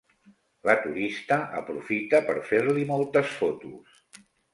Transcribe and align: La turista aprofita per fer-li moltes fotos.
La 0.67 0.73
turista 0.85 1.35
aprofita 1.59 2.21
per 2.29 2.35
fer-li 2.47 2.87
moltes 2.93 3.37
fotos. 3.43 4.01